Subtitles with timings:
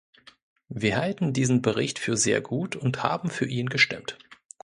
[0.69, 4.17] Wir halten diesen Bericht für sehr gut und haben für ihn gestimmt.